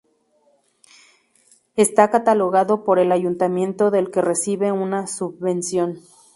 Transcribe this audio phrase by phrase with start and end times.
[1.75, 5.99] Está catalogado por el Ayuntamiento del que recibe una subvención.